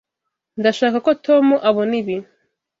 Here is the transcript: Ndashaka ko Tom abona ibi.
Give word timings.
Ndashaka 0.59 0.97
ko 1.05 1.11
Tom 1.25 1.45
abona 1.69 1.93
ibi. 2.01 2.15